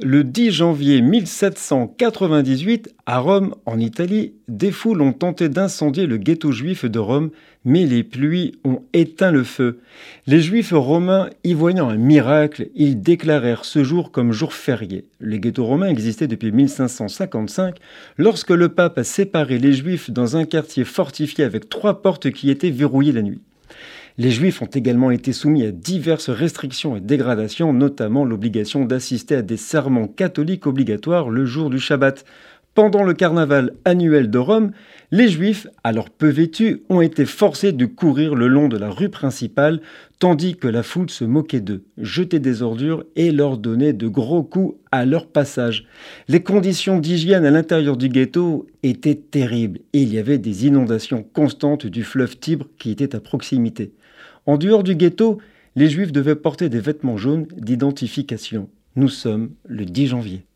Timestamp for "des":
4.46-4.70, 29.42-29.56, 42.38-42.62, 50.38-50.68, 56.68-56.78